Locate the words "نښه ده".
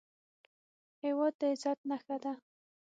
1.89-2.33